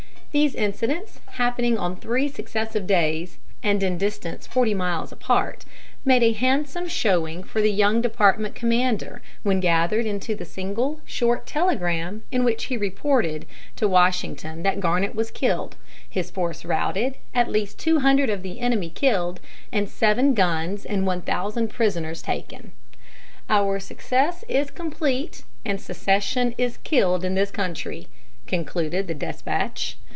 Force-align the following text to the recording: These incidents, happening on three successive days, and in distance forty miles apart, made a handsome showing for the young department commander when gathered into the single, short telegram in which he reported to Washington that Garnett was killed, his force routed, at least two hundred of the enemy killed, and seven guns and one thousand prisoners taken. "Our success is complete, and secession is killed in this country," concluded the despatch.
These 0.33 0.55
incidents, 0.55 1.19
happening 1.31 1.77
on 1.77 1.97
three 1.97 2.29
successive 2.29 2.87
days, 2.87 3.37
and 3.61 3.83
in 3.83 3.97
distance 3.97 4.47
forty 4.47 4.73
miles 4.73 5.11
apart, 5.11 5.65
made 6.05 6.23
a 6.23 6.31
handsome 6.31 6.87
showing 6.87 7.43
for 7.43 7.59
the 7.61 7.69
young 7.69 7.99
department 7.99 8.55
commander 8.55 9.21
when 9.43 9.59
gathered 9.59 10.05
into 10.05 10.33
the 10.33 10.45
single, 10.45 11.01
short 11.03 11.45
telegram 11.45 12.23
in 12.31 12.45
which 12.45 12.67
he 12.67 12.77
reported 12.77 13.45
to 13.75 13.89
Washington 13.89 14.63
that 14.63 14.79
Garnett 14.79 15.15
was 15.15 15.31
killed, 15.31 15.75
his 16.09 16.31
force 16.31 16.63
routed, 16.63 17.15
at 17.33 17.51
least 17.51 17.77
two 17.77 17.99
hundred 17.99 18.29
of 18.29 18.41
the 18.41 18.61
enemy 18.61 18.89
killed, 18.89 19.41
and 19.69 19.89
seven 19.89 20.33
guns 20.33 20.85
and 20.85 21.05
one 21.05 21.21
thousand 21.21 21.67
prisoners 21.67 22.21
taken. 22.21 22.71
"Our 23.49 23.81
success 23.81 24.45
is 24.47 24.71
complete, 24.71 25.43
and 25.65 25.81
secession 25.81 26.55
is 26.57 26.77
killed 26.85 27.25
in 27.25 27.35
this 27.35 27.51
country," 27.51 28.07
concluded 28.47 29.07
the 29.07 29.13
despatch. 29.13 29.97